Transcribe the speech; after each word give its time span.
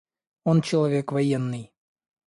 Он 0.45 0.63
человек 0.63 1.11
военный. 1.11 1.71